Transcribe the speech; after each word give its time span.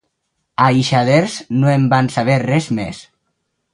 A 0.63 0.69
Eixaders 0.77 1.35
no 1.59 1.69
en 1.75 1.85
van 1.93 2.11
saber 2.17 2.39
res 2.47 2.71
més. 2.81 3.03